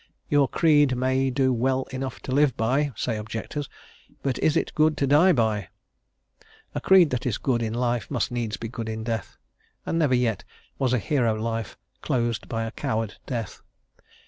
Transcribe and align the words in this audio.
"Your 0.29 0.47
creed 0.47 0.95
may 0.97 1.29
do 1.29 1.53
well 1.53 1.83
enough 1.91 2.21
to 2.21 2.31
live 2.31 2.57
by," 2.57 2.91
say 2.95 3.17
objectors, 3.17 3.69
"but 4.23 4.39
is 4.39 4.57
it 4.57 4.73
good 4.73 4.97
to 4.97 5.05
die 5.05 5.31
by?" 5.31 5.67
A 6.73 6.81
creed 6.81 7.11
that 7.11 7.27
is 7.27 7.37
good 7.37 7.61
in 7.61 7.75
life 7.75 8.09
must 8.09 8.31
needs 8.31 8.57
be 8.57 8.67
good 8.67 8.89
in 8.89 9.03
death, 9.03 9.37
and 9.85 9.99
never 9.99 10.15
yet 10.15 10.43
was 10.79 10.91
a 10.93 10.97
hero 10.97 11.35
life 11.35 11.77
closed 12.01 12.49
by 12.49 12.63
a 12.63 12.71
coward 12.71 13.17
death. 13.27 13.61